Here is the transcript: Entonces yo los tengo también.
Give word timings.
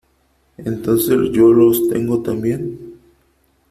Entonces 0.57 1.29
yo 1.31 1.53
los 1.53 1.87
tengo 1.89 2.23
también. 2.23 2.95